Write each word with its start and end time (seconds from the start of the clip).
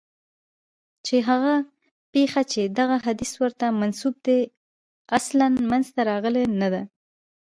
چي 1.05 1.15
هغه 1.29 1.55
پېښه 2.13 2.41
چي 2.51 2.61
دغه 2.79 2.95
حدیث 3.05 3.31
ورته 3.41 3.65
منسوب 3.81 4.15
دی 4.25 4.39
اصلاً 5.17 5.45
منځته 5.71 5.99
راغلې 6.09 6.43
نه 6.61 6.67
ده. 6.73 6.81